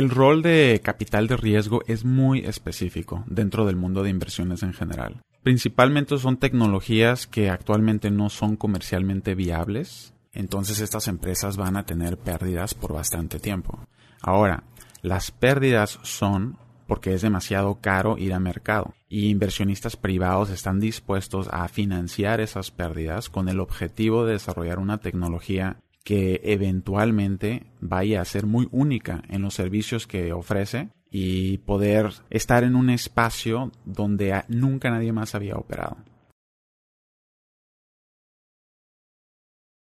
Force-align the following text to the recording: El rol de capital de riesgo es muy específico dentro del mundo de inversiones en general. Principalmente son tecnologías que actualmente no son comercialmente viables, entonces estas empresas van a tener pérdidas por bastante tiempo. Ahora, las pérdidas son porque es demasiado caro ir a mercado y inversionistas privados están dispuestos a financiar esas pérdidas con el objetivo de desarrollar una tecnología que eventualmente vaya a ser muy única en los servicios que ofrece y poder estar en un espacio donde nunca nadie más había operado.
El 0.00 0.08
rol 0.08 0.40
de 0.40 0.80
capital 0.82 1.26
de 1.26 1.36
riesgo 1.36 1.82
es 1.86 2.06
muy 2.06 2.38
específico 2.38 3.22
dentro 3.26 3.66
del 3.66 3.76
mundo 3.76 4.02
de 4.02 4.08
inversiones 4.08 4.62
en 4.62 4.72
general. 4.72 5.20
Principalmente 5.42 6.16
son 6.16 6.38
tecnologías 6.38 7.26
que 7.26 7.50
actualmente 7.50 8.10
no 8.10 8.30
son 8.30 8.56
comercialmente 8.56 9.34
viables, 9.34 10.14
entonces 10.32 10.80
estas 10.80 11.06
empresas 11.06 11.58
van 11.58 11.76
a 11.76 11.84
tener 11.84 12.16
pérdidas 12.16 12.72
por 12.72 12.94
bastante 12.94 13.40
tiempo. 13.40 13.78
Ahora, 14.22 14.64
las 15.02 15.32
pérdidas 15.32 15.98
son 16.02 16.56
porque 16.86 17.12
es 17.12 17.20
demasiado 17.20 17.82
caro 17.82 18.16
ir 18.16 18.32
a 18.32 18.40
mercado 18.40 18.94
y 19.06 19.28
inversionistas 19.28 19.96
privados 19.96 20.48
están 20.48 20.80
dispuestos 20.80 21.46
a 21.52 21.68
financiar 21.68 22.40
esas 22.40 22.70
pérdidas 22.70 23.28
con 23.28 23.50
el 23.50 23.60
objetivo 23.60 24.24
de 24.24 24.32
desarrollar 24.32 24.78
una 24.78 24.96
tecnología 24.96 25.76
que 26.04 26.40
eventualmente 26.44 27.66
vaya 27.80 28.20
a 28.20 28.24
ser 28.24 28.46
muy 28.46 28.68
única 28.70 29.22
en 29.28 29.42
los 29.42 29.54
servicios 29.54 30.06
que 30.06 30.32
ofrece 30.32 30.88
y 31.10 31.58
poder 31.58 32.10
estar 32.30 32.64
en 32.64 32.76
un 32.76 32.90
espacio 32.90 33.72
donde 33.84 34.42
nunca 34.48 34.90
nadie 34.90 35.12
más 35.12 35.34
había 35.34 35.56
operado. 35.56 35.96